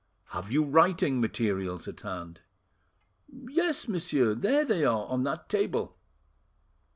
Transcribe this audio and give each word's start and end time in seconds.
Have 0.29 0.51
you 0.51 0.63
writing 0.63 1.21
materials 1.21 1.87
at 1.87 1.99
hand?" 2.01 2.41
"Yes, 3.31 3.87
monsieur; 3.87 4.33
there 4.33 4.65
they 4.65 4.83
are, 4.83 5.05
on 5.05 5.21
that 5.25 5.47
table." 5.47 5.95